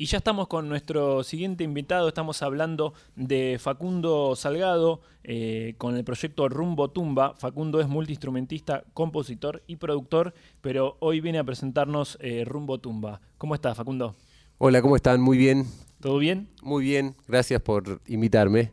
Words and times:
Y 0.00 0.06
ya 0.06 0.18
estamos 0.18 0.46
con 0.46 0.68
nuestro 0.68 1.24
siguiente 1.24 1.64
invitado, 1.64 2.06
estamos 2.06 2.40
hablando 2.42 2.94
de 3.16 3.58
Facundo 3.58 4.36
Salgado 4.36 5.00
eh, 5.24 5.74
con 5.76 5.96
el 5.96 6.04
proyecto 6.04 6.48
Rumbo 6.48 6.88
Tumba. 6.92 7.34
Facundo 7.34 7.80
es 7.80 7.88
multiinstrumentista, 7.88 8.84
compositor 8.94 9.64
y 9.66 9.74
productor, 9.74 10.34
pero 10.60 10.98
hoy 11.00 11.20
viene 11.20 11.40
a 11.40 11.44
presentarnos 11.44 12.16
eh, 12.20 12.44
Rumbo 12.46 12.78
Tumba. 12.78 13.20
¿Cómo 13.38 13.56
estás, 13.56 13.76
Facundo? 13.76 14.14
Hola, 14.58 14.82
¿cómo 14.82 14.94
están? 14.94 15.20
Muy 15.20 15.36
bien. 15.36 15.66
¿Todo 15.98 16.18
bien? 16.18 16.48
Muy 16.62 16.84
bien, 16.84 17.16
gracias 17.26 17.60
por 17.60 18.00
invitarme. 18.06 18.70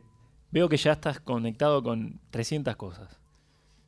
Veo 0.52 0.68
que 0.68 0.76
ya 0.76 0.92
estás 0.92 1.18
conectado 1.18 1.82
con 1.82 2.20
300 2.30 2.76
cosas. 2.76 3.18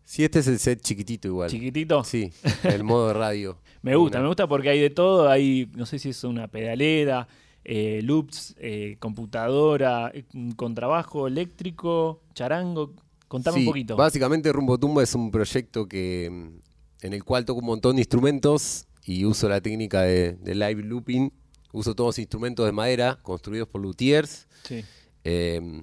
Sí, 0.08 0.24
este 0.24 0.38
es 0.38 0.46
el 0.46 0.58
set 0.58 0.80
chiquitito 0.80 1.28
igual. 1.28 1.50
¿Chiquitito? 1.50 2.02
Sí, 2.02 2.32
el 2.64 2.82
modo 2.82 3.12
radio. 3.24 3.58
me 3.82 3.94
gusta, 3.94 4.22
me 4.22 4.26
gusta 4.28 4.46
porque 4.48 4.70
hay 4.70 4.80
de 4.80 4.88
todo. 4.88 5.28
Hay, 5.28 5.70
no 5.74 5.84
sé 5.84 5.98
si 5.98 6.08
es 6.08 6.24
una 6.24 6.48
pedalera, 6.48 7.28
eh, 7.62 8.00
loops, 8.02 8.54
eh, 8.58 8.96
computadora, 9.00 10.10
eh, 10.14 10.24
contrabajo 10.56 11.26
eléctrico, 11.26 12.22
charango. 12.32 12.94
Contame 13.28 13.56
Sí, 13.58 13.60
un 13.60 13.66
poquito. 13.66 13.96
Básicamente 13.96 14.50
Rumbo 14.50 14.78
Tumba 14.78 15.02
es 15.02 15.14
un 15.14 15.30
proyecto 15.30 15.86
que 15.86 16.30
mm, 16.32 17.04
en 17.04 17.12
el 17.12 17.22
cual 17.22 17.44
toco 17.44 17.60
un 17.60 17.66
montón 17.66 17.96
de 17.96 18.00
instrumentos 18.00 18.86
y 19.04 19.26
uso 19.26 19.46
la 19.46 19.60
técnica 19.60 20.00
de, 20.00 20.32
de 20.36 20.54
live 20.54 20.84
looping. 20.84 21.30
Uso 21.70 21.94
todos 21.94 22.18
instrumentos 22.18 22.64
de 22.64 22.72
madera 22.72 23.18
construidos 23.22 23.68
por 23.68 23.82
luthiers. 23.82 24.48
Sí. 24.62 24.82
Eh, 25.24 25.82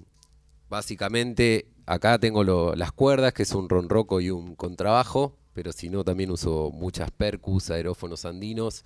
básicamente 0.68 1.68
acá 1.86 2.18
tengo 2.20 2.44
lo- 2.44 2.76
las 2.76 2.92
cuerdas, 2.92 3.34
que 3.34 3.44
es 3.44 3.52
un 3.54 3.70
ronroco 3.70 4.22
y 4.22 4.30
un 4.30 4.56
contrabajo, 4.56 5.38
pero 5.54 5.72
si 5.72 5.90
no 5.90 6.04
también 6.04 6.32
uso 6.32 6.72
muchas 6.74 7.12
percus, 7.12 7.70
aerófonos 7.72 8.26
andinos. 8.26 8.84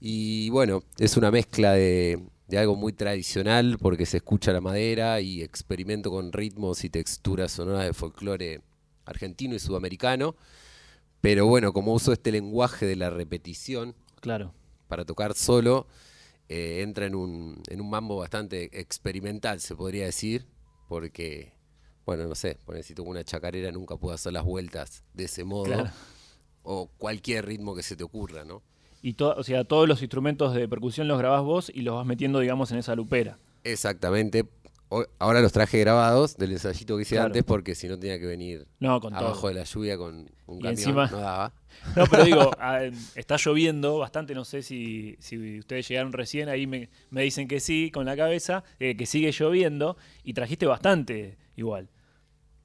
Y 0.00 0.50
bueno, 0.50 0.82
es 0.98 1.16
una 1.16 1.30
mezcla 1.30 1.72
de, 1.72 2.22
de 2.48 2.58
algo 2.58 2.76
muy 2.76 2.92
tradicional 2.92 3.76
porque 3.80 4.06
se 4.06 4.18
escucha 4.18 4.52
la 4.52 4.60
madera 4.60 5.20
y 5.20 5.42
experimento 5.42 6.10
con 6.10 6.32
ritmos 6.32 6.84
y 6.84 6.90
texturas 6.90 7.52
sonoras 7.52 7.84
de 7.86 7.92
folclore 7.92 8.60
argentino 9.04 9.54
y 9.54 9.58
sudamericano. 9.58 10.36
Pero 11.20 11.46
bueno, 11.46 11.72
como 11.72 11.92
uso 11.92 12.12
este 12.12 12.30
lenguaje 12.30 12.86
de 12.86 12.94
la 12.96 13.10
repetición, 13.10 13.94
Claro. 14.20 14.52
para 14.86 15.04
tocar 15.04 15.34
solo, 15.34 15.88
eh, 16.48 16.82
entra 16.82 17.06
en 17.06 17.16
un, 17.16 17.62
en 17.68 17.80
un 17.80 17.90
mambo 17.90 18.16
bastante 18.18 18.78
experimental, 18.78 19.58
se 19.60 19.74
podría 19.74 20.04
decir, 20.04 20.46
porque, 20.88 21.52
bueno, 22.06 22.26
no 22.26 22.34
sé, 22.34 22.56
por 22.64 22.82
si 22.82 22.94
toco 22.94 23.10
una 23.10 23.24
chacarera 23.24 23.70
nunca 23.72 23.96
puedo 23.96 24.14
hacer 24.14 24.32
las 24.32 24.44
vueltas 24.44 25.02
de 25.12 25.24
ese 25.24 25.44
modo, 25.44 25.64
Claro. 25.64 25.90
o 26.62 26.86
cualquier 26.98 27.44
ritmo 27.46 27.74
que 27.74 27.82
se 27.82 27.96
te 27.96 28.04
ocurra, 28.04 28.44
¿no? 28.44 28.62
Y 29.02 29.14
o 29.20 29.42
sea, 29.42 29.64
todos 29.64 29.86
los 29.86 30.00
instrumentos 30.02 30.54
de 30.54 30.66
percusión 30.68 31.06
los 31.06 31.18
grabás 31.18 31.42
vos 31.42 31.70
y 31.72 31.82
los 31.82 31.94
vas 31.96 32.06
metiendo, 32.06 32.40
digamos, 32.40 32.72
en 32.72 32.78
esa 32.78 32.94
lupera. 32.96 33.38
Exactamente. 33.62 34.44
Ahora 35.18 35.40
los 35.40 35.50
traje 35.52 35.80
grabados 35.80 36.36
del 36.36 36.52
ensayito 36.52 36.94
que 36.96 37.02
hice 37.02 37.16
Claro. 37.16 37.26
antes 37.26 37.42
porque 37.42 37.74
si 37.74 37.88
no 37.88 37.98
tenía 37.98 38.20
que 38.20 38.26
venir 38.26 38.68
No, 38.78 39.00
con 39.00 39.12
abajo 39.14 39.40
todo. 39.40 39.48
de 39.48 39.54
la 39.54 39.64
lluvia 39.64 39.98
con 39.98 40.30
un 40.46 40.58
camión, 40.60 40.72
encima- 40.78 41.10
no 41.10 41.18
daba. 41.18 41.52
No, 41.96 42.06
pero 42.06 42.24
digo, 42.24 42.50
ah, 42.60 42.80
está 43.16 43.36
lloviendo 43.36 43.98
bastante, 43.98 44.32
no 44.34 44.44
sé 44.44 44.62
si, 44.62 45.16
si 45.18 45.58
ustedes 45.58 45.88
llegaron 45.88 46.12
recién, 46.12 46.48
ahí 46.48 46.66
me, 46.68 46.88
me 47.10 47.22
dicen 47.22 47.48
que 47.48 47.58
sí, 47.60 47.90
con 47.92 48.06
la 48.06 48.16
cabeza, 48.16 48.62
eh, 48.78 48.96
que 48.96 49.06
sigue 49.06 49.30
lloviendo, 49.32 49.96
y 50.24 50.32
trajiste 50.34 50.66
bastante 50.66 51.36
igual. 51.56 51.88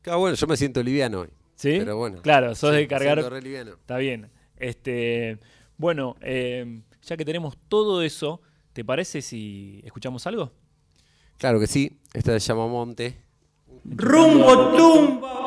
Claro, 0.02 0.20
bueno, 0.20 0.36
yo 0.36 0.48
me 0.48 0.58
siento 0.58 0.82
liviano 0.84 1.22
hoy. 1.22 1.30
¿Sí? 1.56 1.76
Pero 1.78 1.96
bueno. 1.98 2.22
Claro, 2.22 2.56
sos 2.56 2.72
Sí, 2.72 2.76
de 2.78 2.82
me 2.84 2.88
cargar... 2.88 3.18
siento 3.18 3.30
re 3.30 3.42
liviano. 3.42 3.72
Está 3.74 3.98
bien. 3.98 4.30
Este, 4.58 5.38
bueno, 5.78 6.16
eh, 6.22 6.82
ya 7.04 7.18
que 7.18 7.26
tenemos 7.26 7.58
todo 7.68 8.02
eso, 8.02 8.42
¿te 8.74 8.84
parece 8.84 9.22
si 9.22 9.82
escuchamos 9.84 10.26
algo? 10.28 10.52
Claro 11.38 11.60
que 11.60 11.68
sí, 11.68 12.00
esta 12.14 12.40
se 12.40 12.48
llama 12.48 12.68
Monte. 12.68 13.18
Rumbo 13.84 14.70
tumba. 14.76 15.41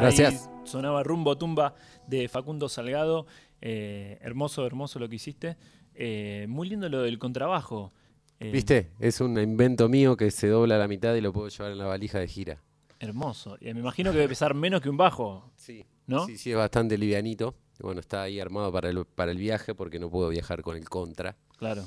Gracias. 0.00 0.46
Ahí 0.46 0.50
sonaba 0.64 1.02
Rumbo 1.02 1.36
Tumba 1.36 1.74
de 2.06 2.28
Facundo 2.28 2.68
Salgado. 2.68 3.26
Eh, 3.60 4.18
hermoso, 4.22 4.66
hermoso 4.66 4.98
lo 4.98 5.08
que 5.08 5.16
hiciste. 5.16 5.56
Eh, 5.94 6.46
muy 6.48 6.68
lindo 6.68 6.88
lo 6.88 7.02
del 7.02 7.18
contrabajo. 7.18 7.92
Eh, 8.38 8.50
¿Viste? 8.50 8.90
Es 8.98 9.20
un 9.20 9.38
invento 9.38 9.88
mío 9.88 10.16
que 10.16 10.30
se 10.30 10.48
dobla 10.48 10.76
a 10.76 10.78
la 10.78 10.88
mitad 10.88 11.14
y 11.14 11.20
lo 11.20 11.32
puedo 11.32 11.48
llevar 11.48 11.72
en 11.72 11.78
la 11.78 11.86
valija 11.86 12.18
de 12.18 12.28
gira. 12.28 12.62
Hermoso. 12.98 13.56
Y 13.60 13.72
me 13.74 13.80
imagino 13.80 14.10
que 14.12 14.18
debe 14.18 14.28
pesar 14.28 14.54
menos 14.54 14.80
que 14.80 14.88
un 14.88 14.96
bajo. 14.96 15.50
Sí. 15.56 15.84
¿No? 16.06 16.26
Sí, 16.26 16.36
sí, 16.36 16.50
es 16.50 16.56
bastante 16.56 16.96
livianito. 16.96 17.54
Bueno, 17.80 18.00
está 18.00 18.22
ahí 18.22 18.40
armado 18.40 18.72
para 18.72 18.90
el, 18.90 19.04
para 19.04 19.30
el 19.30 19.38
viaje 19.38 19.74
porque 19.74 19.98
no 19.98 20.10
puedo 20.10 20.28
viajar 20.28 20.62
con 20.62 20.76
el 20.76 20.88
contra. 20.88 21.36
Claro. 21.56 21.84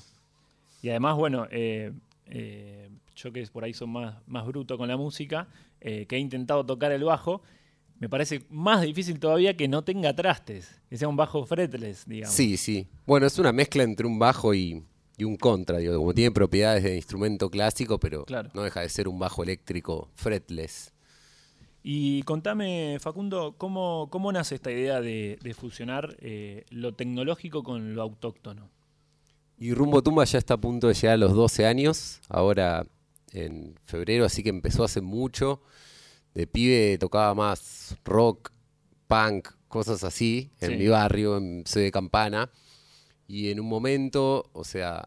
Y 0.82 0.90
además, 0.90 1.16
bueno, 1.18 1.48
yo 1.50 3.34
que 3.34 3.48
por 3.52 3.64
ahí 3.64 3.74
soy 3.74 3.88
más, 3.88 4.16
más 4.28 4.46
bruto 4.46 4.78
con 4.78 4.88
la 4.88 4.98
música, 4.98 5.48
que 5.80 6.08
he 6.10 6.18
intentado 6.18 6.66
tocar 6.66 6.92
el 6.92 7.04
bajo, 7.04 7.42
me 8.04 8.10
parece 8.10 8.44
más 8.50 8.82
difícil 8.82 9.18
todavía 9.18 9.56
que 9.56 9.70
no 9.70 9.82
tenga 9.82 10.14
trastes, 10.14 10.82
que 10.90 10.98
sea 10.98 11.08
un 11.08 11.16
bajo 11.16 11.46
fretless, 11.46 12.06
digamos. 12.06 12.36
Sí, 12.36 12.58
sí. 12.58 12.86
Bueno, 13.06 13.26
es 13.28 13.40
una 13.40 13.54
mezcla 13.54 13.82
entre 13.84 14.06
un 14.06 14.20
bajo 14.20 14.54
y, 14.54 14.84
y 15.18 15.24
un 15.24 15.38
contra, 15.38 15.78
digo, 15.78 15.96
como 15.98 16.14
tiene 16.14 16.32
propiedades 16.32 16.84
de 16.84 16.98
instrumento 16.98 17.50
clásico, 17.50 17.98
pero 18.02 18.26
Claro. 18.26 18.50
no 18.54 18.64
deja 18.64 18.82
de 18.82 18.90
ser 18.90 19.08
un 19.08 19.18
bajo 19.20 19.42
eléctrico 19.42 20.10
fretless. 20.16 20.92
Y 21.82 22.24
contame, 22.24 22.98
Facundo, 23.00 23.56
¿cómo, 23.58 24.10
cómo 24.10 24.34
nace 24.34 24.56
esta 24.56 24.70
idea 24.70 25.00
de, 25.00 25.40
de 25.42 25.54
fusionar 25.54 26.18
eh, 26.20 26.66
lo 26.72 26.94
tecnológico 26.94 27.64
con 27.64 27.96
lo 27.96 28.02
autóctono? 28.02 28.70
Y 29.58 29.74
Rumbo 29.74 30.04
Tumba 30.04 30.26
ya 30.26 30.40
está 30.40 30.56
a 30.56 30.58
punto 30.60 30.90
de 30.90 30.94
llegar 30.94 31.14
a 31.14 31.18
los 31.18 31.34
12 31.34 31.66
años, 31.66 32.20
ahora 32.28 32.86
en 33.32 33.76
febrero, 33.86 34.26
así 34.26 34.44
que 34.44 34.50
empezó 34.50 34.84
hace 34.84 35.00
mucho. 35.00 35.62
De 36.34 36.48
pibe 36.48 36.98
tocaba 36.98 37.34
más 37.36 37.96
rock, 38.06 38.52
punk, 39.08 39.50
cosas 39.68 40.04
así, 40.04 40.50
en 40.62 40.72
Sí. 40.72 40.76
mi 40.78 40.88
barrio, 40.88 41.38
en 41.38 41.64
Soy 41.66 41.84
de 41.84 41.92
Campana. 41.92 42.50
Y 43.28 43.50
en 43.50 43.60
un 43.60 43.68
momento, 43.68 44.50
o 44.54 44.64
sea, 44.64 45.04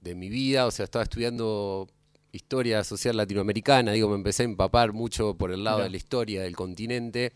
de 0.00 0.14
mi 0.14 0.28
vida, 0.28 0.66
o 0.66 0.70
sea, 0.70 0.84
estaba 0.84 1.02
estudiando 1.02 1.88
historia 2.32 2.84
social 2.84 3.16
latinoamericana, 3.16 3.92
digo, 3.92 4.08
me 4.08 4.14
empecé 4.16 4.42
a 4.42 4.46
empapar 4.46 4.92
mucho 4.92 5.34
por 5.36 5.50
el 5.50 5.64
lado 5.64 5.82
de 5.82 5.90
la 5.90 5.96
historia 5.96 6.42
del 6.42 6.54
continente. 6.56 7.32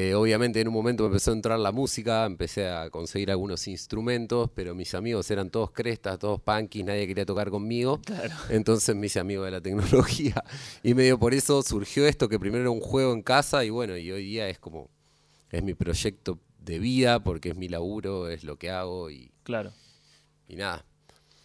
Eh, 0.00 0.14
obviamente 0.14 0.60
en 0.60 0.68
un 0.68 0.74
momento 0.74 1.02
me 1.02 1.08
empezó 1.08 1.32
a 1.32 1.34
entrar 1.34 1.58
la 1.58 1.72
música, 1.72 2.24
empecé 2.24 2.68
a 2.68 2.88
conseguir 2.88 3.32
algunos 3.32 3.66
instrumentos, 3.66 4.48
pero 4.54 4.72
mis 4.72 4.94
amigos 4.94 5.28
eran 5.28 5.50
todos 5.50 5.72
crestas, 5.72 6.20
todos 6.20 6.40
punkis, 6.40 6.84
nadie 6.84 7.04
quería 7.08 7.26
tocar 7.26 7.50
conmigo. 7.50 8.00
Claro. 8.04 8.32
Entonces 8.48 8.94
me 8.94 9.06
hice 9.06 9.18
amigo 9.18 9.42
de 9.42 9.50
la 9.50 9.60
tecnología. 9.60 10.40
Y 10.84 10.94
medio 10.94 11.18
por 11.18 11.34
eso 11.34 11.60
surgió 11.64 12.06
esto, 12.06 12.28
que 12.28 12.38
primero 12.38 12.60
era 12.62 12.70
un 12.70 12.78
juego 12.80 13.12
en 13.12 13.22
casa 13.22 13.64
y 13.64 13.70
bueno, 13.70 13.96
y 13.96 14.12
hoy 14.12 14.24
día 14.24 14.48
es 14.48 14.60
como, 14.60 14.88
es 15.50 15.64
mi 15.64 15.74
proyecto 15.74 16.38
de 16.60 16.78
vida, 16.78 17.18
porque 17.18 17.48
es 17.48 17.56
mi 17.56 17.68
laburo, 17.68 18.28
es 18.28 18.44
lo 18.44 18.56
que 18.56 18.70
hago 18.70 19.10
y, 19.10 19.32
Claro. 19.42 19.72
y 20.46 20.54
nada. 20.54 20.84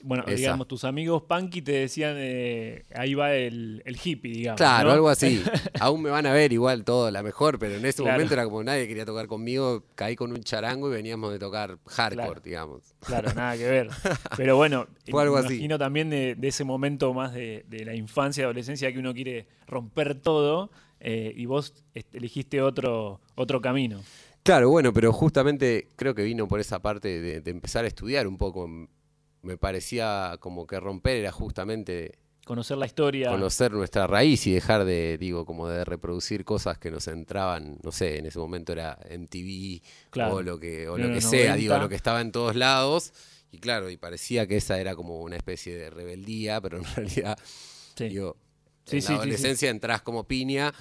Bueno, 0.05 0.23
Esa. 0.27 0.35
digamos, 0.35 0.67
tus 0.67 0.83
amigos 0.83 1.23
punky 1.23 1.61
te 1.61 1.71
decían, 1.71 2.15
eh, 2.17 2.83
ahí 2.93 3.13
va 3.13 3.33
el, 3.33 3.81
el 3.85 3.97
hippie, 4.03 4.33
digamos. 4.33 4.57
Claro, 4.57 4.89
¿no? 4.89 4.93
algo 4.95 5.07
así. 5.09 5.41
Aún 5.79 6.01
me 6.01 6.09
van 6.09 6.25
a 6.25 6.33
ver 6.33 6.51
igual 6.51 6.83
todo 6.83 7.09
la 7.09 7.23
mejor, 7.23 7.57
pero 7.57 7.75
en 7.75 7.85
ese 7.85 8.01
Claro. 8.01 8.17
momento 8.17 8.33
era 8.33 8.43
como 8.43 8.63
nadie 8.65 8.85
quería 8.87 9.05
tocar 9.05 9.27
conmigo, 9.27 9.85
caí 9.95 10.17
con 10.17 10.31
un 10.31 10.43
charango 10.43 10.89
y 10.89 10.91
veníamos 10.91 11.31
de 11.31 11.39
tocar 11.39 11.77
hardcore, 11.87 12.25
Claro. 12.25 12.41
digamos. 12.43 12.95
Claro, 12.99 13.31
nada 13.33 13.55
que 13.57 13.63
ver. 13.63 13.87
Pero 14.35 14.57
bueno, 14.57 14.87
Fue 15.09 15.21
algo 15.23 15.35
me 15.35 15.45
así. 15.45 15.53
imagino 15.53 15.79
también 15.79 16.09
de, 16.09 16.35
de 16.35 16.47
ese 16.49 16.65
momento 16.65 17.13
más 17.13 17.33
de, 17.33 17.63
de 17.69 17.85
la 17.85 17.95
infancia, 17.95 18.43
adolescencia, 18.43 18.91
que 18.91 18.99
uno 18.99 19.13
quiere 19.13 19.47
romper 19.67 20.15
todo 20.15 20.69
eh, 20.99 21.33
y 21.35 21.45
vos 21.45 21.73
elegiste 22.11 22.61
otro, 22.61 23.21
otro 23.35 23.61
camino. 23.61 24.01
Claro, 24.43 24.69
bueno, 24.69 24.91
pero 24.91 25.13
justamente 25.13 25.91
creo 25.95 26.13
que 26.13 26.23
vino 26.23 26.49
por 26.49 26.59
esa 26.59 26.81
parte 26.81 27.21
de, 27.21 27.39
de 27.39 27.51
empezar 27.51 27.85
a 27.85 27.87
estudiar 27.87 28.27
un 28.27 28.37
poco. 28.37 28.69
Me 29.43 29.57
parecía 29.57 30.37
como 30.39 30.65
que 30.65 30.79
romper 30.79 31.17
era 31.17 31.31
justamente 31.31 32.17
Conocer 32.45 32.77
la 32.77 32.85
historia. 32.85 33.29
conocer 33.29 33.71
nuestra 33.71 34.05
raíz 34.05 34.45
y 34.47 34.51
dejar 34.53 34.83
de, 34.83 35.17
digo, 35.17 35.45
como 35.45 35.69
de 35.69 35.85
reproducir 35.85 36.43
cosas 36.43 36.77
que 36.77 36.91
nos 36.91 37.07
entraban, 37.07 37.77
no 37.83 37.91
sé, 37.93 38.17
en 38.17 38.25
ese 38.25 38.37
momento 38.39 38.73
era 38.73 38.97
MTV 39.09 39.81
Claro. 40.09 40.35
o 40.35 40.41
lo 40.41 40.59
que, 40.59 40.89
o 40.89 40.97
lo 40.97 41.07
que 41.13 41.21
sea, 41.21 41.51
90. 41.51 41.55
digo, 41.55 41.77
lo 41.77 41.87
que 41.87 41.95
estaba 41.95 42.19
en 42.19 42.31
todos 42.33 42.55
lados. 42.57 43.13
Y 43.51 43.59
claro, 43.59 43.89
y 43.89 43.95
parecía 43.97 44.45
que 44.47 44.57
esa 44.57 44.77
era 44.79 44.93
como 44.95 45.21
una 45.21 45.37
especie 45.37 45.73
de 45.77 45.89
rebeldía, 45.89 46.59
pero 46.59 46.77
en 46.79 46.83
realidad, 46.95 47.37
Sí. 47.95 48.09
digo, 48.09 48.35
Sí, 48.85 48.97
en 48.97 49.01
sí, 49.03 49.13
la 49.13 49.55
sí. 49.55 49.67
entras 49.67 50.01
como 50.01 50.25
piña 50.27 50.73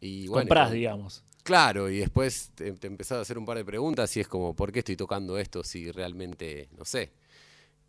y 0.00 0.28
bueno, 0.28 0.42
Comprás, 0.44 0.70
digamos. 0.72 1.22
Claro, 1.42 1.90
y 1.90 1.98
después 1.98 2.50
te, 2.54 2.72
te 2.72 2.86
empezás 2.86 3.18
a 3.18 3.20
hacer 3.20 3.36
un 3.36 3.44
par 3.44 3.58
de 3.58 3.64
preguntas 3.66 4.16
y 4.16 4.20
es 4.20 4.28
como, 4.28 4.56
¿por 4.56 4.72
qué 4.72 4.78
estoy 4.78 4.96
tocando 4.96 5.36
esto 5.38 5.62
si 5.62 5.90
realmente, 5.92 6.68
no 6.78 6.86
sé, 6.86 7.12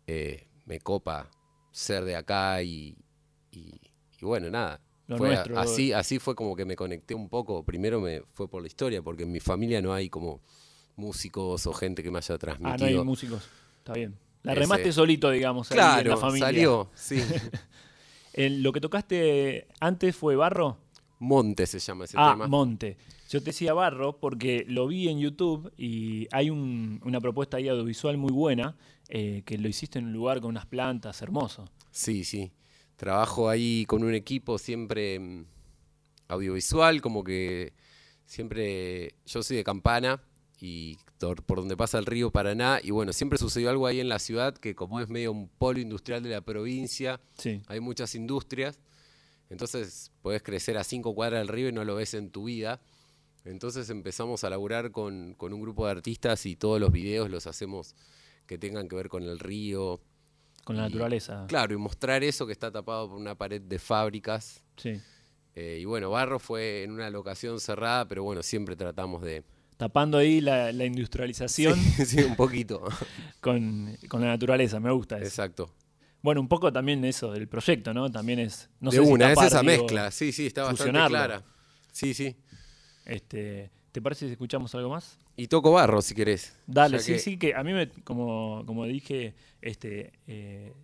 eh, 0.06 0.46
me 0.64 0.78
copa 0.80 1.30
ser 1.72 2.04
de 2.04 2.16
acá 2.16 2.62
y, 2.62 2.96
y- 3.50 3.80
y 4.20 4.24
bueno, 4.24 4.50
nada. 4.50 4.80
A- 5.08 5.60
así, 5.60 5.92
así 5.92 6.18
fue 6.18 6.34
como 6.34 6.56
que 6.56 6.64
me 6.64 6.74
conecté 6.74 7.14
un 7.14 7.28
poco. 7.28 7.62
Primero 7.64 8.00
me 8.00 8.22
fue 8.32 8.48
por 8.48 8.62
la 8.62 8.66
historia, 8.68 9.02
porque 9.02 9.22
en 9.22 9.30
mi 9.32 9.38
familia 9.40 9.80
no 9.80 9.92
hay 9.92 10.08
como 10.10 10.40
músicos 10.96 11.66
o 11.66 11.72
gente 11.72 12.02
que 12.02 12.10
me 12.10 12.18
haya 12.18 12.34
Ah, 12.34 12.38
transmitido. 12.38 12.90
no 12.90 12.98
hay 13.00 13.04
músicos. 13.04 13.48
Está 13.78 13.92
bien. 13.92 14.16
La 14.42 14.52
Ese- 14.52 14.60
remaste 14.62 14.92
solito, 14.92 15.30
digamos, 15.30 15.70
ahí 15.70 15.78
en 15.78 15.84
Claro, 15.84 16.10
la 16.10 16.16
familia. 16.16 16.46
salió, 16.46 16.90
sí. 16.94 17.16
El- 18.32 18.62
lo 18.62 18.72
que 18.72 18.80
tocaste 18.80 19.66
antes 19.80 20.14
fue 20.16 20.36
barro. 20.36 20.78
Monte 21.18 21.66
se 21.66 21.78
llama 21.78 22.04
ese 22.04 22.16
ah, 22.18 22.32
tema. 22.32 22.46
Monte. 22.46 22.96
Yo 23.30 23.40
te 23.40 23.46
decía 23.46 23.72
barro 23.74 24.18
porque 24.18 24.64
lo 24.68 24.86
vi 24.86 25.08
en 25.08 25.18
YouTube 25.18 25.72
y 25.76 26.28
hay 26.30 26.50
un- 26.50 27.00
una 27.04 27.20
propuesta 27.20 27.56
ahí 27.56 27.68
audiovisual 27.68 28.16
muy 28.18 28.32
buena 28.32 28.76
eh, 29.08 29.42
que 29.44 29.58
lo 29.58 29.68
hiciste 29.68 29.98
en 29.98 30.06
un 30.06 30.12
lugar 30.12 30.40
con 30.40 30.50
unas 30.50 30.66
plantas, 30.66 31.22
hermoso. 31.22 31.70
Sí, 31.90 32.24
sí. 32.24 32.52
Trabajo 32.96 33.48
ahí 33.48 33.84
con 33.86 34.02
un 34.04 34.14
equipo 34.14 34.58
siempre 34.58 35.18
mm, 35.18 35.44
audiovisual, 36.28 37.00
como 37.00 37.22
que 37.24 37.72
siempre 38.24 39.14
yo 39.26 39.42
soy 39.42 39.56
de 39.58 39.64
Campana 39.64 40.20
y 40.60 40.96
por 41.46 41.58
donde 41.58 41.76
pasa 41.76 41.98
el 41.98 42.06
río 42.06 42.30
Paraná 42.30 42.78
y 42.82 42.90
bueno, 42.90 43.12
siempre 43.12 43.38
sucedió 43.38 43.70
algo 43.70 43.86
ahí 43.86 44.00
en 44.00 44.08
la 44.08 44.18
ciudad 44.18 44.54
que 44.54 44.74
como 44.74 45.00
es 45.00 45.08
medio 45.08 45.32
un 45.32 45.48
polo 45.48 45.78
industrial 45.80 46.22
de 46.22 46.30
la 46.30 46.40
provincia, 46.42 47.20
Sí. 47.38 47.62
hay 47.68 47.80
muchas 47.80 48.14
industrias, 48.14 48.78
entonces 49.48 50.12
podés 50.22 50.42
crecer 50.42 50.76
a 50.76 50.84
cinco 50.84 51.14
cuadras 51.14 51.40
del 51.40 51.48
río 51.48 51.68
y 51.68 51.72
no 51.72 51.84
lo 51.84 51.94
ves 51.94 52.14
en 52.14 52.30
tu 52.30 52.44
vida. 52.44 52.80
Entonces 53.44 53.88
empezamos 53.90 54.42
a 54.42 54.50
laburar 54.50 54.90
con, 54.90 55.34
con 55.34 55.52
un 55.52 55.60
grupo 55.62 55.84
de 55.86 55.92
artistas 55.92 56.44
y 56.46 56.56
todos 56.56 56.80
los 56.80 56.90
videos 56.90 57.30
los 57.30 57.46
hacemos 57.46 57.94
que 58.46 58.58
tengan 58.58 58.88
que 58.88 58.96
ver 58.96 59.08
con 59.08 59.22
el 59.24 59.38
río, 59.38 60.00
Con 60.64 60.76
la 60.76 60.82
Y- 60.82 60.86
naturaleza. 60.90 61.44
Claro, 61.48 61.74
y 61.74 61.76
mostrar 61.76 62.24
eso 62.24 62.44
que 62.46 62.52
está 62.52 62.72
tapado 62.72 63.08
por 63.10 63.18
una 63.18 63.34
pared 63.36 63.60
de 63.62 63.78
fábricas. 63.78 64.64
Sí. 64.76 65.00
Eh, 65.54 65.78
y 65.80 65.84
bueno, 65.84 66.10
Barro 66.10 66.38
fue 66.38 66.82
en 66.82 66.90
una 66.92 67.08
locación 67.08 67.60
cerrada, 67.60 68.06
pero 68.08 68.24
bueno, 68.24 68.42
siempre 68.42 68.74
tratamos 68.76 69.22
de... 69.22 69.44
Tapando 69.76 70.18
ahí 70.18 70.40
la, 70.40 70.72
la 70.72 70.84
industrialización 70.84 71.78
Sí, 71.78 72.04
sí, 72.06 72.22
un 72.22 72.34
poquito. 72.34 72.82
con, 73.40 73.96
con 74.08 74.20
la 74.22 74.28
naturaleza, 74.28 74.80
me 74.80 74.90
gusta 74.90 75.16
eso. 75.18 75.26
Exacto. 75.26 75.72
Bueno, 76.22 76.40
un 76.40 76.48
poco 76.48 76.72
también 76.72 77.04
eso 77.04 77.30
del 77.30 77.46
proyecto, 77.46 77.94
¿no? 77.94 78.10
También 78.10 78.40
es. 78.40 78.68
No 78.80 78.90
de 78.90 78.96
sé 78.96 79.04
si 79.04 79.10
una, 79.12 79.28
tapar, 79.28 79.46
es 79.46 79.52
esa 79.52 79.60
digo, 79.62 79.72
mezcla. 79.84 80.10
Sí, 80.10 80.32
sí, 80.32 80.46
está 80.46 80.64
bastante 80.64 80.92
clara. 81.08 81.44
Sí, 81.92 82.12
sí. 82.14 82.36
Este, 83.04 83.70
¿Te 83.96 84.02
parece 84.02 84.26
si 84.26 84.32
escuchamos 84.32 84.74
algo 84.74 84.90
más? 84.90 85.18
Y 85.38 85.46
toco 85.46 85.72
Barro, 85.72 86.02
si 86.02 86.14
querés. 86.14 86.54
Dale, 86.66 86.98
sí, 86.98 87.12
que- 87.14 87.18
sí, 87.18 87.38
que 87.38 87.54
a 87.54 87.64
mí, 87.64 87.72
me, 87.72 87.88
como, 87.88 88.62
como 88.66 88.84
dije, 88.84 89.34
este, 89.62 90.12
eh, 90.26 90.74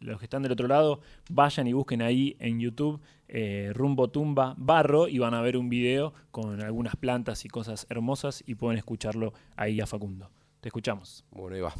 los 0.00 0.18
que 0.18 0.26
están 0.26 0.42
del 0.42 0.52
otro 0.52 0.68
lado, 0.68 1.00
vayan 1.30 1.66
y 1.66 1.72
busquen 1.72 2.02
ahí 2.02 2.36
en 2.40 2.60
YouTube 2.60 3.00
eh, 3.26 3.70
Rumbo 3.74 4.08
Tumba 4.08 4.54
Barro 4.58 5.08
y 5.08 5.18
van 5.18 5.32
a 5.32 5.40
ver 5.40 5.56
un 5.56 5.70
video 5.70 6.12
con 6.30 6.60
algunas 6.62 6.94
plantas 6.96 7.46
y 7.46 7.48
cosas 7.48 7.86
hermosas 7.88 8.44
y 8.46 8.54
pueden 8.56 8.76
escucharlo 8.76 9.32
ahí 9.56 9.80
a 9.80 9.86
Facundo. 9.86 10.30
Te 10.60 10.68
escuchamos. 10.68 11.24
Bueno, 11.30 11.56
ahí 11.56 11.62
va. 11.62 11.72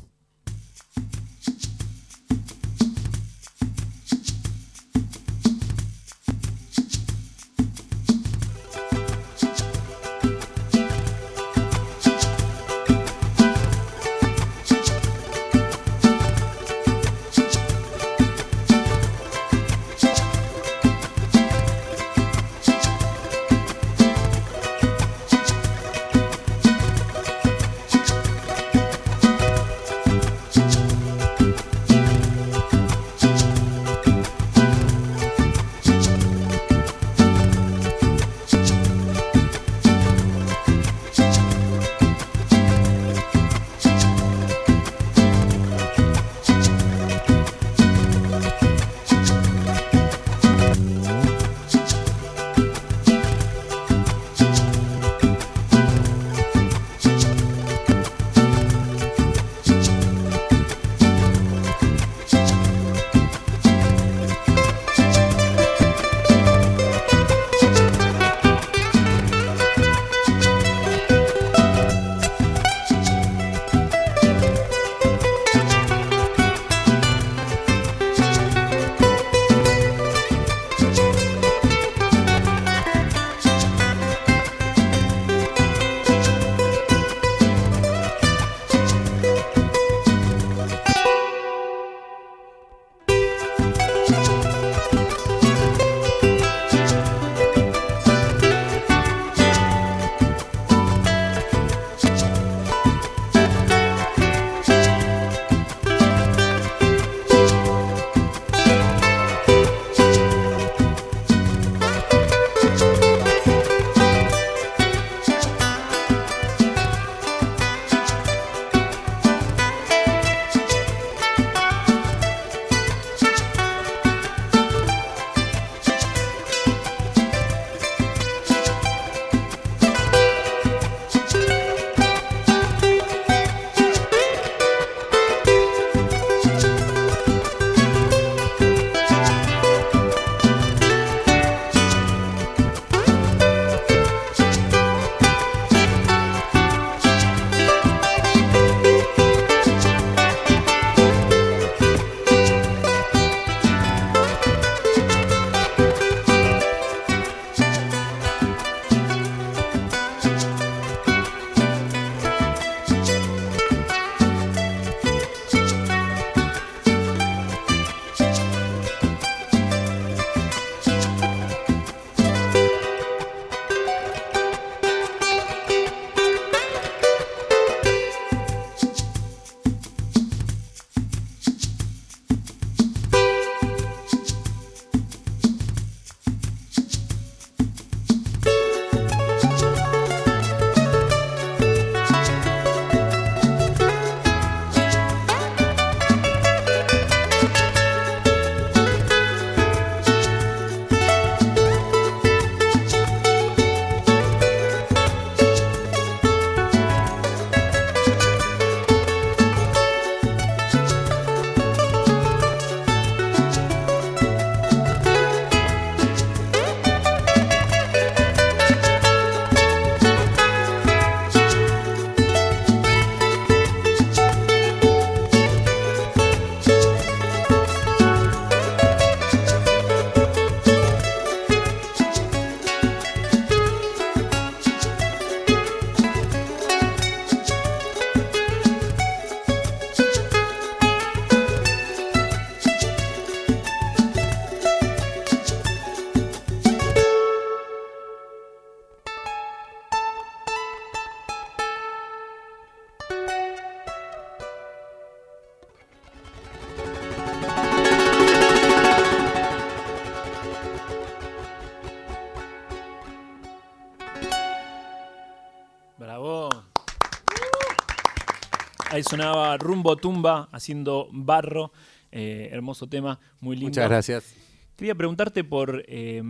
Ahí 268.99 269.05
sonaba 269.05 269.57
Rumbo 269.59 269.95
Tumba 269.95 270.49
haciendo 270.51 271.09
barro. 271.13 271.71
Eh, 272.11 272.49
hermoso 272.51 272.89
tema, 272.89 273.21
muy 273.41 273.55
lindo. 273.55 273.69
Muchas 273.69 273.89
gracias. 273.89 274.35
Quería 274.75 274.97
preguntarte 274.97 275.45
por 275.45 275.85
eh, 275.87 276.21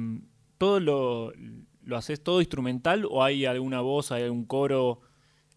todo 0.59 0.79
lo, 0.79 1.33
lo 1.83 1.97
haces 1.97 2.23
todo 2.23 2.41
instrumental 2.43 3.07
o 3.11 3.25
hay 3.25 3.47
alguna 3.47 3.81
voz, 3.81 4.13
hay 4.13 4.25
algún 4.25 4.45
coro. 4.45 5.01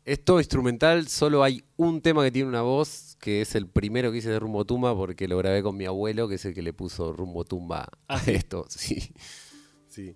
Es 0.05 0.23
todo 0.23 0.39
instrumental, 0.39 1.09
solo 1.09 1.43
hay 1.43 1.65
un 1.75 1.99
tema 1.99 2.23
que 2.23 2.31
tiene 2.31 2.47
una 2.47 2.61
voz, 2.61 3.17
que 3.19 3.41
es 3.41 3.55
el 3.55 3.67
primero 3.67 4.09
que 4.13 4.19
hice 4.19 4.29
de 4.29 4.39
Rumbo 4.39 4.63
Tumba, 4.63 4.95
porque 4.95 5.27
lo 5.27 5.37
grabé 5.37 5.61
con 5.61 5.75
mi 5.75 5.83
abuelo, 5.83 6.29
que 6.29 6.35
es 6.35 6.45
el 6.45 6.53
que 6.53 6.61
le 6.61 6.71
puso 6.71 7.11
Rumbo 7.11 7.43
Tumba 7.43 7.89
Ah, 8.07 8.15
a 8.15 8.19
¿sí? 8.19 8.31
esto. 8.31 8.65
Sí. 8.69 9.11
sí. 9.89 10.15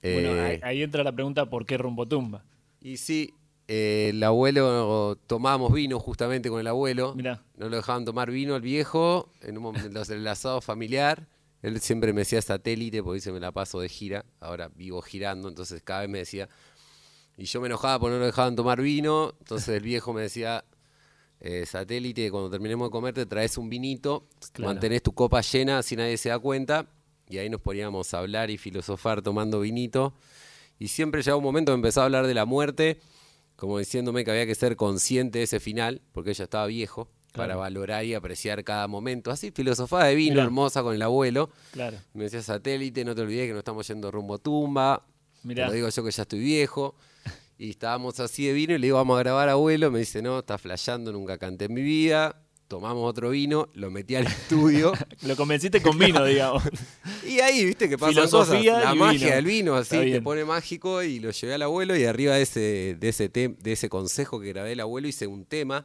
Bueno, 0.00 0.28
Eh, 0.36 0.40
ahí, 0.40 0.60
ahí 0.62 0.82
entra 0.84 1.02
la 1.02 1.10
pregunta 1.10 1.50
por 1.50 1.66
qué 1.66 1.76
Rumbo 1.76 2.06
Tumba. 2.06 2.44
Y 2.80 2.98
sí, 2.98 3.34
eh, 3.72 4.08
el 4.10 4.20
abuelo, 4.24 5.16
tomábamos 5.28 5.72
vino 5.72 6.00
justamente 6.00 6.48
con 6.48 6.58
el 6.58 6.66
abuelo. 6.66 7.14
Mirá. 7.14 7.40
No 7.56 7.68
lo 7.68 7.76
dejaban 7.76 8.04
tomar 8.04 8.28
vino 8.28 8.56
el 8.56 8.62
viejo, 8.62 9.30
en 9.42 9.56
un 9.58 9.62
momento 9.62 10.02
del 10.04 10.26
asado 10.26 10.60
familiar. 10.60 11.28
Él 11.62 11.80
siempre 11.80 12.12
me 12.12 12.22
decía 12.22 12.42
satélite, 12.42 13.00
porque 13.00 13.16
dice 13.16 13.30
me 13.30 13.38
la 13.38 13.52
paso 13.52 13.78
de 13.78 13.88
gira. 13.88 14.24
Ahora 14.40 14.70
vivo 14.74 15.00
girando, 15.02 15.48
entonces 15.48 15.82
cada 15.84 16.00
vez 16.00 16.08
me 16.10 16.18
decía. 16.18 16.48
Y 17.36 17.44
yo 17.44 17.60
me 17.60 17.68
enojaba 17.68 18.00
porque 18.00 18.14
no 18.14 18.18
lo 18.18 18.26
dejaban 18.26 18.56
tomar 18.56 18.80
vino. 18.80 19.34
Entonces 19.38 19.68
el 19.68 19.84
viejo 19.84 20.12
me 20.12 20.22
decía, 20.22 20.64
eh, 21.38 21.64
satélite, 21.64 22.28
cuando 22.32 22.50
terminemos 22.50 22.88
de 22.88 22.90
comer 22.90 23.14
te 23.14 23.24
traes 23.24 23.56
un 23.56 23.70
vinito, 23.70 24.26
Claro. 24.52 24.72
mantenés 24.72 25.02
tu 25.02 25.12
copa 25.12 25.42
llena, 25.42 25.78
así 25.78 25.94
nadie 25.94 26.16
se 26.16 26.30
da 26.30 26.40
cuenta. 26.40 26.86
Y 27.28 27.38
ahí 27.38 27.48
nos 27.48 27.60
poníamos 27.60 28.12
a 28.14 28.18
hablar 28.18 28.50
y 28.50 28.58
filosofar 28.58 29.22
tomando 29.22 29.60
vinito. 29.60 30.12
Y 30.80 30.88
siempre 30.88 31.22
llegaba 31.22 31.36
un 31.36 31.44
momento 31.44 31.70
que 31.70 31.76
empezaba 31.76 32.04
a 32.04 32.06
hablar 32.06 32.26
de 32.26 32.34
la 32.34 32.46
muerte, 32.46 32.98
como 33.60 33.78
diciéndome 33.78 34.24
que 34.24 34.30
había 34.30 34.46
que 34.46 34.54
ser 34.54 34.74
consciente 34.74 35.38
de 35.38 35.44
ese 35.44 35.60
final, 35.60 36.00
porque 36.12 36.30
ella 36.30 36.44
estaba 36.44 36.66
viejo, 36.66 37.08
para 37.32 37.54
valorar 37.54 38.04
y 38.04 38.14
apreciar 38.14 38.64
cada 38.64 38.88
momento. 38.88 39.30
Así, 39.30 39.52
filosofada 39.52 40.06
de 40.06 40.14
vino, 40.16 40.34
Mirá. 40.34 40.44
hermosa 40.44 40.82
con 40.82 40.94
el 40.94 41.02
abuelo. 41.02 41.50
Claro. 41.70 41.96
Me 42.14 42.24
decía 42.24 42.42
satélite, 42.42 43.04
no 43.04 43.14
te 43.14 43.20
olvides 43.20 43.46
que 43.46 43.52
no 43.52 43.58
estamos 43.60 43.86
yendo 43.86 44.10
rumbo 44.10 44.38
tumba. 44.38 45.06
Mirá. 45.44 45.66
Te 45.66 45.68
lo 45.68 45.74
digo 45.74 45.88
yo 45.88 46.04
que 46.04 46.10
ya 46.10 46.22
estoy 46.22 46.40
viejo. 46.40 46.96
Y 47.56 47.70
estábamos 47.70 48.18
así 48.18 48.46
de 48.46 48.54
vino 48.54 48.74
y 48.74 48.78
le 48.78 48.86
digo, 48.86 48.96
vamos 48.96 49.16
a 49.16 49.22
grabar 49.22 49.48
abuelo. 49.50 49.90
Me 49.90 50.00
dice, 50.00 50.22
no, 50.22 50.38
estás 50.38 50.60
flasheando, 50.60 51.12
nunca 51.12 51.38
canté 51.38 51.66
en 51.66 51.74
mi 51.74 51.82
vida. 51.82 52.42
Tomamos 52.70 53.10
otro 53.10 53.30
vino, 53.30 53.68
lo 53.74 53.90
metí 53.90 54.14
al 54.14 54.26
estudio. 54.28 54.92
Lo 55.26 55.34
convenciste 55.34 55.82
con 55.82 55.98
vino, 55.98 56.24
digamos. 56.24 56.62
y 57.26 57.40
ahí, 57.40 57.64
viste, 57.64 57.88
que 57.88 57.98
pasan 57.98 58.14
Filosofía 58.14 58.74
cosas. 58.74 58.84
La 58.84 58.94
magia 58.94 59.18
vino. 59.18 59.34
del 59.34 59.44
vino, 59.44 59.74
así, 59.74 59.96
te 60.12 60.22
pone 60.22 60.44
mágico. 60.44 61.02
Y 61.02 61.18
lo 61.18 61.32
llevé 61.32 61.54
al 61.54 61.62
abuelo 61.62 61.96
y 61.96 62.04
arriba 62.04 62.36
de 62.36 62.42
ese, 62.42 62.96
de 62.96 63.08
ese, 63.08 63.28
de 63.28 63.72
ese 63.72 63.88
consejo 63.88 64.38
que 64.40 64.46
grabé 64.50 64.70
el 64.70 64.78
abuelo 64.78 65.08
hice 65.08 65.26
un 65.26 65.46
tema. 65.46 65.84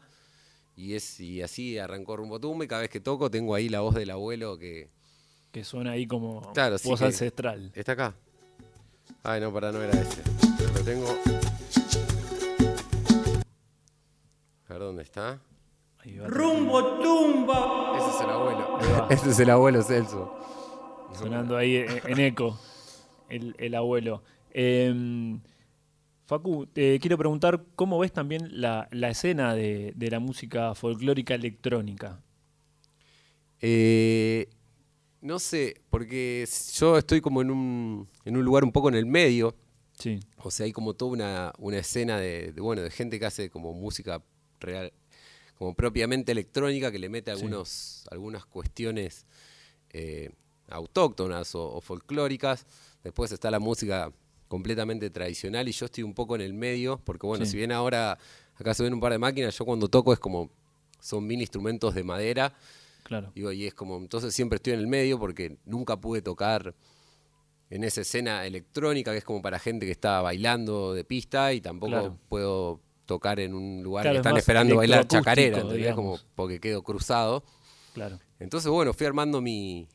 Y, 0.75 0.93
es, 0.93 1.19
y 1.19 1.41
así 1.41 1.79
arrancó 1.79 2.17
rumbo 2.17 2.39
tumba. 2.39 2.65
Y 2.65 2.67
cada 2.67 2.81
vez 2.81 2.91
que 2.91 2.99
toco 2.99 3.31
tengo 3.31 3.55
ahí 3.55 3.67
la 3.67 3.79
voz 3.79 3.95
del 3.95 4.11
abuelo 4.11 4.59
que 4.59 4.91
que 5.51 5.63
suena 5.63 5.91
ahí 5.91 6.05
como 6.05 6.53
Claro, 6.53 6.77
voz 6.83 7.01
ancestral. 7.01 7.71
está 7.73 7.93
acá. 7.93 8.15
Ay, 9.23 9.41
no, 9.41 9.51
para 9.51 9.71
no 9.71 9.81
era 9.81 9.99
ese. 9.99 10.21
Lo 10.71 10.81
tengo. 10.81 11.07
A 14.67 14.73
ver 14.73 14.79
dónde 14.79 15.01
está. 15.01 15.41
Rumbo 16.27 16.99
tumba. 17.01 17.97
Ese 17.97 18.09
es 18.09 18.21
el 18.21 18.29
abuelo. 18.29 19.07
Ese 19.09 19.29
es 19.31 19.39
el 19.39 19.49
abuelo 19.49 19.81
Celso. 19.83 20.35
sonando 21.17 21.57
ahí 21.57 21.77
en, 21.77 21.87
en 22.07 22.19
eco 22.19 22.59
el, 23.29 23.55
el 23.57 23.75
abuelo. 23.75 24.23
Eh, 24.51 25.37
Facu, 26.25 26.65
te 26.67 26.99
quiero 26.99 27.17
preguntar 27.17 27.63
cómo 27.75 27.99
ves 27.99 28.11
también 28.11 28.59
la, 28.59 28.87
la 28.91 29.09
escena 29.09 29.53
de, 29.53 29.93
de 29.95 30.09
la 30.09 30.19
música 30.19 30.73
folclórica 30.73 31.35
electrónica. 31.35 32.19
Eh, 33.61 34.47
no 35.21 35.39
sé, 35.39 35.81
porque 35.89 36.47
yo 36.73 36.97
estoy 36.97 37.21
como 37.21 37.41
en 37.41 37.51
un, 37.51 38.07
en 38.25 38.37
un 38.37 38.43
lugar 38.43 38.63
un 38.63 38.71
poco 38.71 38.89
en 38.89 38.95
el 38.95 39.05
medio. 39.05 39.55
Sí, 39.93 40.19
O 40.43 40.51
sea, 40.51 40.65
hay 40.65 40.73
como 40.73 40.93
toda 40.93 41.11
una, 41.11 41.53
una 41.57 41.77
escena 41.77 42.19
de, 42.19 42.51
de, 42.51 42.61
bueno, 42.61 42.81
de 42.81 42.89
gente 42.91 43.17
que 43.19 43.25
hace 43.25 43.49
como 43.49 43.73
música 43.73 44.21
real, 44.59 44.91
como 45.57 45.73
propiamente 45.73 46.31
electrónica, 46.31 46.91
que 46.91 46.99
le 46.99 47.09
mete 47.09 47.31
Sí. 47.31 47.37
algunos, 47.37 48.05
algunas 48.11 48.45
cuestiones 48.45 49.25
eh, 49.91 50.31
autóctonas 50.67 51.55
o, 51.55 51.73
o 51.75 51.81
folclóricas. 51.81 52.65
Después 53.03 53.31
está 53.31 53.49
la 53.51 53.59
música 53.59 54.11
completamente 54.47 55.09
tradicional 55.09 55.67
y 55.67 55.71
yo 55.71 55.85
estoy 55.85 56.03
un 56.03 56.13
poco 56.13 56.35
en 56.35 56.41
el 56.41 56.53
medio, 56.53 56.99
porque 57.03 57.25
bueno, 57.25 57.45
Sí. 57.45 57.51
si 57.51 57.57
bien 57.57 57.71
ahora 57.71 58.17
acá 58.55 58.73
se 58.73 58.83
ven 58.83 58.93
un 58.93 58.99
par 58.99 59.11
de 59.11 59.17
máquinas, 59.17 59.57
yo 59.57 59.65
cuando 59.65 59.87
toco 59.87 60.11
es 60.13 60.19
como, 60.19 60.49
son 60.99 61.25
mil 61.25 61.39
instrumentos 61.41 61.93
de 61.95 62.03
madera, 62.03 62.53
claro. 63.03 63.31
Digo, 63.35 63.51
y 63.51 63.65
es 63.67 63.73
como, 63.73 63.97
entonces 63.97 64.33
siempre 64.33 64.57
estoy 64.57 64.73
en 64.73 64.79
el 64.79 64.87
medio 64.87 65.19
porque 65.19 65.57
nunca 65.65 65.95
pude 65.99 66.21
tocar 66.21 66.73
en 67.69 67.83
esa 67.83 68.01
escena 68.01 68.45
electrónica 68.45 69.11
que 69.11 69.19
es 69.19 69.23
como 69.23 69.41
para 69.41 69.59
gente 69.59 69.85
que 69.85 69.91
está 69.91 70.21
bailando 70.21 70.93
de 70.93 71.03
pista 71.03 71.53
y 71.53 71.61
tampoco 71.61 71.91
Claro. 71.91 72.17
puedo 72.29 72.81
tocar 73.05 73.39
en 73.39 73.53
un 73.53 73.81
lugar 73.83 74.03
Claro, 74.03 74.13
que 74.15 74.17
es 74.17 74.21
están 74.21 74.37
esperando 74.37 74.75
bailar 74.77 75.07
chacarera, 75.07 75.59
¿entendés? 75.59 75.93
Como 75.95 76.19
porque 76.35 76.59
quedo 76.59 76.83
cruzado. 76.83 77.43
Claro. 77.93 78.19
Entonces, 78.39 78.69
bueno, 78.69 78.93
fui 78.93 79.05
armando 79.07 79.41
mi, 79.41 79.87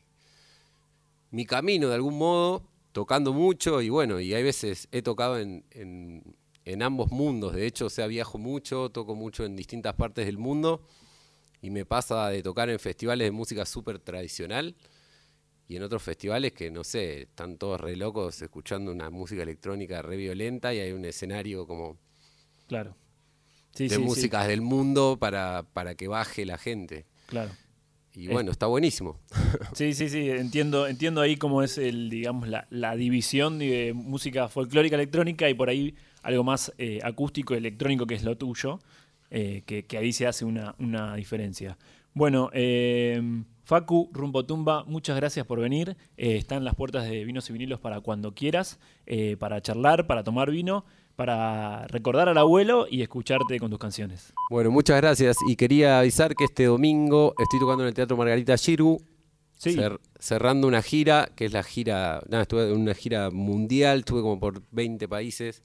mi 1.29 1.45
camino 1.45 1.89
de 1.89 1.95
algún 1.95 2.17
modo, 2.17 2.63
tocando 2.91 3.33
mucho 3.33 3.81
y 3.81 3.89
bueno, 3.89 4.19
y 4.19 4.33
hay 4.33 4.43
veces 4.43 4.87
he 4.91 5.01
tocado 5.01 5.39
en, 5.39 5.63
en- 5.71 6.35
en 6.65 6.83
ambos 6.83 7.11
mundos. 7.11 7.53
De 7.53 7.65
hecho, 7.65 7.87
o 7.87 7.89
sea, 7.89 8.07
viajo 8.07 8.37
mucho, 8.37 8.89
toco 8.89 9.15
mucho 9.15 9.45
en 9.45 9.55
distintas 9.55 9.95
partes 9.95 10.25
del 10.25 10.37
mundo 10.37 10.81
y 11.61 11.69
me 11.71 11.85
pasa 11.85 12.29
de 12.29 12.43
tocar 12.43 12.69
en 12.69 12.79
festivales 12.79 13.25
de 13.27 13.31
música 13.31 13.65
súper 13.65 13.99
tradicional 13.99 14.75
y 15.67 15.77
en 15.77 15.83
otros 15.83 16.03
festivales 16.03 16.51
que, 16.53 16.69
no 16.69 16.83
sé, 16.83 17.23
están 17.23 17.57
todos 17.57 17.79
re 17.79 17.95
locos 17.95 18.41
escuchando 18.41 18.91
una 18.91 19.09
música 19.09 19.41
electrónica 19.43 20.01
re 20.01 20.17
violenta 20.17 20.73
y 20.73 20.79
hay 20.79 20.91
un 20.91 21.05
escenario 21.05 21.65
como 21.65 21.97
Claro. 22.67 22.95
Sí, 23.73 23.85
de 23.85 23.89
sí, 23.89 23.95
sí, 23.95 24.01
músicas 24.01 24.47
del 24.47 24.61
mundo 24.61 25.17
para, 25.19 25.63
para 25.73 25.95
que 25.95 26.07
baje 26.07 26.45
la 26.45 26.57
gente. 26.57 27.05
claro. 27.27 27.51
Y 28.13 28.27
bueno, 28.27 28.51
está 28.51 28.65
buenísimo. 28.67 29.19
Sí, 29.73 29.93
sí, 29.93 30.09
sí, 30.09 30.29
entiendo, 30.29 30.85
entiendo 30.87 31.21
ahí 31.21 31.37
cómo 31.37 31.63
es 31.63 31.77
el, 31.77 32.09
digamos, 32.09 32.49
la, 32.49 32.67
la 32.69 32.95
división 32.95 33.57
de 33.59 33.93
música 33.95 34.49
folclórica 34.49 34.95
electrónica 34.95 35.49
y 35.49 35.53
por 35.53 35.69
ahí 35.69 35.95
algo 36.23 36.43
más 36.43 36.73
eh, 36.77 36.99
acústico 37.03 37.53
electrónico 37.53 38.05
que 38.05 38.15
es 38.15 38.23
lo 38.23 38.37
tuyo, 38.37 38.79
eh, 39.29 39.63
que, 39.65 39.85
que 39.85 39.97
ahí 39.97 40.11
se 40.11 40.27
hace 40.27 40.43
una, 40.45 40.75
una 40.77 41.15
diferencia. 41.15 41.77
Bueno, 42.13 42.49
eh, 42.53 43.21
Facu, 43.63 44.09
Rumbo 44.11 44.45
Tumba, 44.45 44.83
muchas 44.83 45.15
gracias 45.15 45.45
por 45.45 45.61
venir. 45.61 45.95
Eh, 46.17 46.35
están 46.35 46.65
las 46.65 46.75
puertas 46.75 47.09
de 47.09 47.23
Vinos 47.23 47.49
y 47.49 47.53
Vinilos 47.53 47.79
para 47.79 48.01
cuando 48.01 48.33
quieras, 48.33 48.79
para 49.39 49.61
charlar, 49.61 50.07
para 50.07 50.23
tomar 50.23 50.51
vino, 50.51 50.85
para 51.15 51.87
recordar 51.87 52.29
al 52.29 52.37
abuelo 52.37 52.87
y 52.89 53.01
escucharte 53.01 53.59
con 53.59 53.69
tus 53.69 53.79
canciones. 53.79 54.33
Bueno, 54.49 54.71
muchas 54.71 54.97
gracias. 54.97 55.37
Y 55.47 55.55
quería 55.55 55.99
avisar 55.99 56.35
que 56.35 56.45
este 56.45 56.65
domingo 56.65 57.33
estoy 57.37 57.59
tocando 57.59 57.83
en 57.83 57.89
el 57.89 57.93
Teatro 57.93 58.17
Margarita 58.17 58.57
Giru, 58.57 58.99
Sí, 59.57 59.75
cer- 59.75 59.99
cerrando 60.19 60.67
una 60.67 60.81
gira, 60.81 61.29
que 61.35 61.45
es 61.45 61.53
la 61.53 61.61
gira, 61.61 62.23
nada, 62.27 62.43
estuve 62.43 62.71
en 62.71 62.79
una 62.81 62.95
gira 62.95 63.29
mundial, 63.29 63.99
estuve 63.99 64.21
como 64.21 64.39
por 64.39 64.63
20 64.71 65.07
países, 65.07 65.61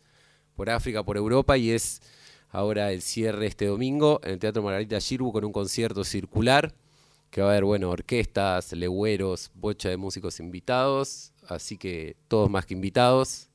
por 0.55 0.69
África, 0.69 1.03
por 1.03 1.17
Europa, 1.17 1.57
y 1.57 1.71
es 1.71 2.03
ahora 2.51 2.93
el 2.93 3.01
cierre 3.01 3.47
este 3.47 3.65
domingo 3.67 4.21
en 4.23 4.33
el 4.33 4.39
Teatro 4.39 4.63
Margarita 4.63 5.01
Giru 5.01 5.33
con 5.33 5.45
un 5.47 5.53
concierto 5.53 6.05
circular, 6.05 6.75
que 7.31 7.41
va 7.41 7.49
a 7.49 7.51
haber, 7.53 7.65
bueno, 7.65 7.89
orquestas, 7.91 8.73
legüeros, 8.73 9.51
bocha 9.55 9.89
de 9.89 9.97
músicos 9.97 10.41
invitados, 10.41 11.33
así 11.49 11.79
que 11.79 12.17
todos 12.29 12.51
más 12.51 12.67
que 12.67 12.75
invitados, 12.75 13.49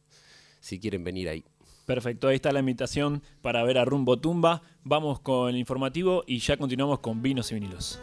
si 0.59 0.79
quieren 0.79 1.03
venir 1.03 1.29
ahí. 1.29 1.45
Perfecto, 1.93 2.29
ahí 2.29 2.35
está 2.35 2.53
la 2.53 2.61
invitación 2.61 3.21
para 3.41 3.65
ver 3.65 3.77
a 3.77 3.83
Rumbo 3.83 4.17
Tumba. 4.17 4.61
Vamos 4.85 5.19
con 5.19 5.49
el 5.49 5.57
informativo 5.57 6.23
y 6.25 6.39
ya 6.39 6.55
continuamos 6.55 6.99
con 6.99 7.21
vinos 7.21 7.51
y 7.51 7.55
vinilos. 7.55 7.99